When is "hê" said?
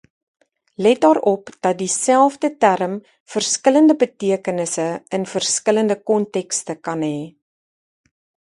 7.11-7.17